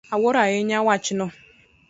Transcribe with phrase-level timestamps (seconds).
[0.13, 1.25] Awuoro ahinya wachno.